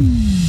[0.00, 0.39] Mm-hmm.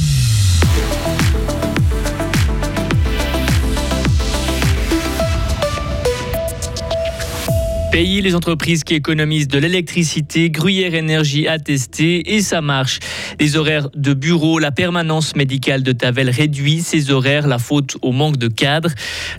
[7.92, 13.00] Payer les entreprises qui économisent de l'électricité, Gruyère Énergie a testé et ça marche.
[13.38, 18.12] Les horaires de bureau, la permanence médicale de Tavel réduit ses horaires, la faute au
[18.12, 18.88] manque de cadres.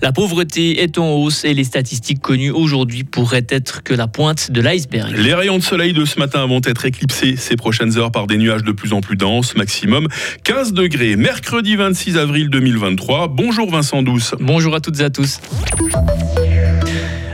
[0.03, 4.51] La pauvreté est en hausse et les statistiques connues aujourd'hui pourraient être que la pointe
[4.51, 5.15] de l'iceberg.
[5.17, 8.37] Les rayons de soleil de ce matin vont être éclipsés ces prochaines heures par des
[8.37, 10.07] nuages de plus en plus denses, maximum
[10.43, 11.15] 15 degrés.
[11.15, 13.29] Mercredi 26 avril 2023.
[13.29, 14.35] Bonjour Vincent Douce.
[14.39, 15.39] Bonjour à toutes et à tous.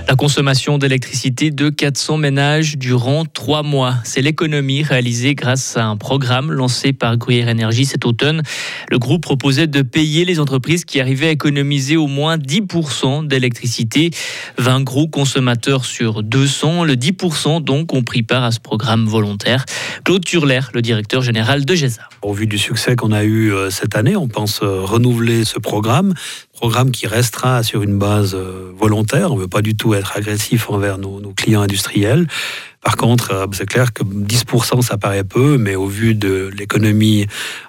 [0.09, 3.94] La consommation d'électricité de 400 ménages durant trois mois.
[4.04, 8.41] C'est l'économie réalisée grâce à un programme lancé par Gruyère Énergie cet automne.
[8.90, 14.09] Le groupe proposait de payer les entreprises qui arrivaient à économiser au moins 10% d'électricité.
[14.58, 16.85] 20 gros consommateurs sur 200.
[16.85, 19.63] Le 10% donc ont pris part à ce programme volontaire.
[20.05, 22.02] Claude Turler, le directeur général de GESA.
[22.23, 25.60] Au vu du succès qu'on a eu euh, cette année, on pense euh, renouveler ce
[25.60, 26.15] programme
[26.60, 29.32] programme qui restera sur une base euh, volontaire.
[29.32, 32.27] On ne veut pas du tout être agressif envers nos, clients industriels.
[32.82, 37.27] Par contre, euh, c'est clair que 10%, ça paraît peu, mais au vu de l'économie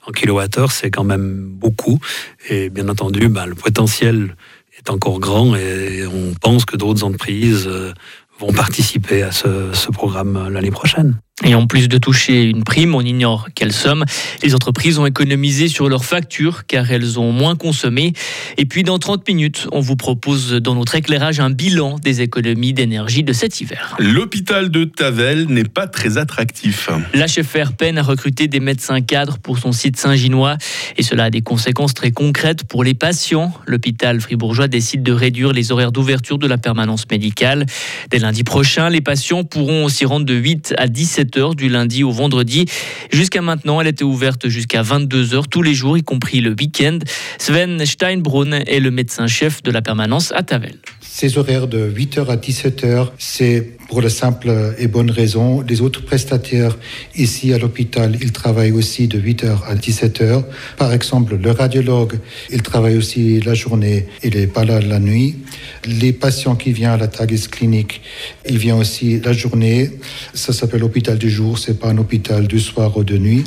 [0.08, 2.00] en kilowattheure, c'est quand même beaucoup.
[2.48, 4.34] Et bien entendu, ben, le potentiel
[4.77, 7.92] est encore grand et on pense que d'autres entreprises euh,
[8.41, 11.20] vont participer à ce programme l'année prochaine.
[11.44, 14.05] Et en plus de toucher une prime, on ignore quelle somme.
[14.42, 18.12] Les entreprises ont économisé sur leurs factures car elles ont moins consommé.
[18.58, 22.74] Et puis dans 30 minutes, on vous propose dans notre éclairage un bilan des économies
[22.74, 23.96] d'énergie de cet hiver.
[23.98, 26.91] L'hôpital de Tavel n'est pas très attractif.
[27.14, 30.58] L'HFR peine à recruter des médecins cadres pour son site Saint-Ginois
[30.98, 33.52] et cela a des conséquences très concrètes pour les patients.
[33.66, 37.64] L'hôpital fribourgeois décide de réduire les horaires d'ouverture de la permanence médicale.
[38.11, 42.11] Dès lundi prochain, les patients pourront s'y rendre de 8 à 17 du lundi au
[42.11, 42.67] vendredi.
[43.12, 46.98] Jusqu'à maintenant, elle était ouverte jusqu'à 22h tous les jours, y compris le week-end.
[47.39, 50.77] Sven Steinbrunn est le médecin-chef de la permanence à Tavel.
[51.12, 55.61] Ces horaires de 8h à 17h, c'est pour la simple et bonne raison.
[55.61, 56.79] Les autres prestataires
[57.17, 60.45] ici à l'hôpital, ils travaillent aussi de 8h à 17h.
[60.79, 62.20] Par exemple, le radiologue,
[62.51, 65.34] il travaille aussi la journée, il n'est pas là la nuit.
[65.84, 68.02] Les patients qui viennent à la Tagis clinique,
[68.48, 69.90] ils viennent aussi la journée.
[70.33, 73.42] Ça s'appelle hôpital du jour, c'est pas un hôpital du soir ou de nuit.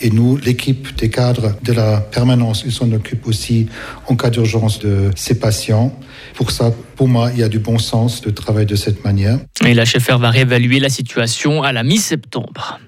[0.00, 3.66] Et nous, l'équipe des cadres de la permanence, ils s'en occupent aussi
[4.08, 5.94] en cas d'urgence de ces patients.
[6.34, 9.38] Pour ça, pour moi, il y a du bon sens de travailler de cette manière.
[9.64, 12.78] Et la chefère va réévaluer la situation à la mi-septembre.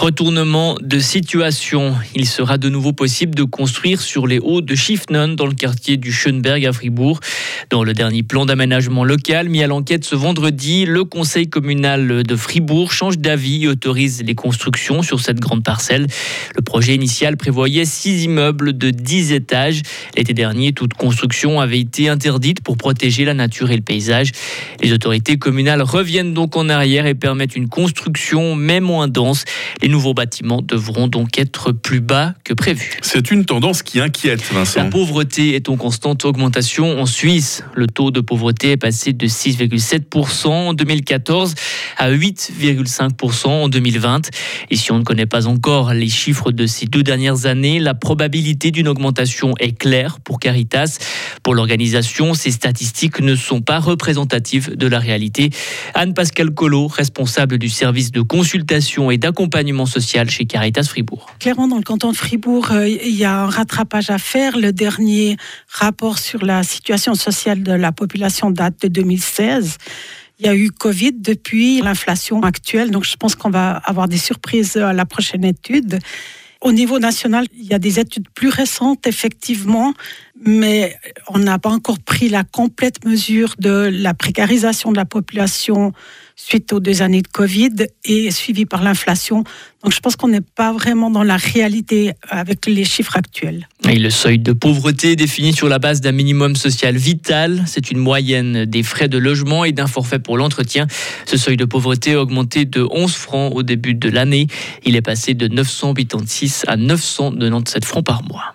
[0.00, 1.94] Retournement de situation.
[2.14, 5.98] Il sera de nouveau possible de construire sur les hauts de Schiffnen dans le quartier
[5.98, 7.20] du Schönberg à Fribourg.
[7.68, 12.34] Dans le dernier plan d'aménagement local mis à l'enquête ce vendredi, le conseil communal de
[12.34, 16.06] Fribourg change d'avis et autorise les constructions sur cette grande parcelle.
[16.56, 19.82] Le projet initial prévoyait six immeubles de 10 étages.
[20.16, 24.32] L'été dernier, toute construction avait été interdite pour protéger la nature et le paysage.
[24.82, 29.44] Les autorités communales reviennent donc en arrière et permettent une construction mais moins dense.
[29.82, 32.98] Les nouveaux bâtiments devront donc être plus bas que prévu.
[33.02, 34.84] C'est une tendance qui inquiète, Vincent.
[34.84, 37.62] La pauvreté est en constante augmentation en Suisse.
[37.74, 41.54] Le taux de pauvreté est passé de 6,7% en 2014
[41.98, 44.30] à 8,5% en 2020.
[44.70, 47.94] Et si on ne connaît pas encore les chiffres de ces deux dernières années, la
[47.94, 50.98] probabilité d'une augmentation est claire pour Caritas.
[51.42, 55.50] Pour l'organisation, ces statistiques ne sont pas représentatives de la réalité.
[55.94, 61.26] Anne-Pascale Collot, responsable du service de consultation et d'accompagnement social chez Caritas Fribourg.
[61.38, 64.56] Clairement, dans le canton de Fribourg, euh, il y a un rattrapage à faire.
[64.56, 65.36] Le dernier
[65.68, 69.78] rapport sur la situation sociale de la population date de 2016.
[70.38, 74.16] Il y a eu Covid depuis l'inflation actuelle, donc je pense qu'on va avoir des
[74.16, 75.98] surprises à la prochaine étude.
[76.62, 79.94] Au niveau national, il y a des études plus récentes, effectivement,
[80.44, 80.96] mais
[81.28, 85.92] on n'a pas encore pris la complète mesure de la précarisation de la population
[86.34, 89.44] suite aux deux années de Covid et suivi par l'inflation.
[89.82, 93.68] Donc je pense qu'on n'est pas vraiment dans la réalité avec les chiffres actuels.
[93.88, 97.62] Et le seuil de pauvreté défini sur la base d'un minimum social vital.
[97.66, 100.86] C'est une moyenne des frais de logement et d'un forfait pour l'entretien.
[101.26, 104.46] Ce seuil de pauvreté a augmenté de 11 francs au début de l'année.
[104.84, 108.54] Il est passé de 986 à 997 francs par mois.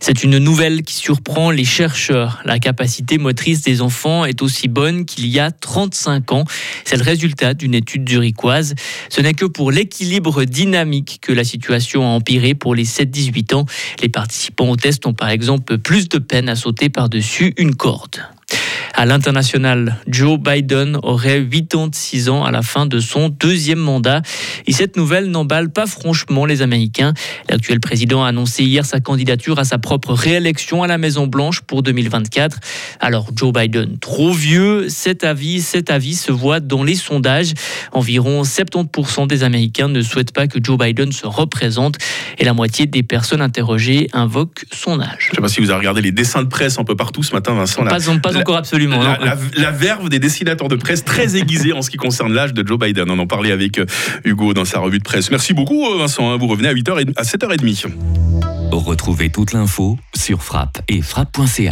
[0.00, 2.40] C'est une nouvelle qui surprend les chercheurs.
[2.44, 6.44] La capacité motrice des enfants est aussi bonne qu'il y a 35 ans.
[6.84, 8.74] C'est le résultat d'une étude zurichoise.
[9.08, 13.66] Ce n'est que pour l'équilibre dynamique que la situation a empiré pour les 7-18 ans.
[14.00, 18.20] Les participants au test ont par exemple plus de peine à sauter par-dessus une corde.
[18.98, 24.22] À l'international, Joe Biden aurait 86 ans à la fin de son deuxième mandat.
[24.66, 27.12] Et cette nouvelle n'emballe pas franchement les Américains.
[27.50, 31.82] L'actuel président a annoncé hier sa candidature à sa propre réélection à la Maison-Blanche pour
[31.82, 32.58] 2024.
[32.98, 37.52] Alors Joe Biden, trop vieux, cet avis, cet avis se voit dans les sondages.
[37.92, 41.98] Environ 70% des Américains ne souhaitent pas que Joe Biden se représente
[42.38, 45.16] et la moitié des personnes interrogées invoquent son âge.
[45.18, 47.22] Je ne sais pas si vous avez regardé les dessins de presse un peu partout
[47.22, 47.84] ce matin, Vincent.
[47.84, 48.00] Pas,
[48.36, 49.02] pas encore absolument.
[49.02, 52.66] La, la, verve des dessinateurs de presse très aiguisée en ce qui concerne l'âge de
[52.66, 53.10] Joe Biden.
[53.10, 53.86] On en parlait avec euh,
[54.24, 55.30] Hugo dans sa revue de presse.
[55.30, 56.30] Merci beaucoup euh, Vincent.
[56.30, 56.36] Hein.
[56.36, 57.86] Vous revenez à 8h à 7h30.
[58.72, 61.64] Retrouvez toute l'info sur frappe et frappe.ch.